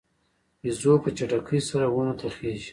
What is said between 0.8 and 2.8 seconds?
په چټکۍ سره ونو ته خیژي.